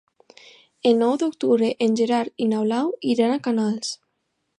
El 0.91 0.95
nou 1.01 1.11
d'octubre 1.23 1.69
en 1.87 1.93
Gerard 1.99 2.43
i 2.45 2.47
na 2.55 2.63
Blau 2.69 2.91
iran 3.15 3.35
a 3.35 3.41
Canals. 3.49 3.93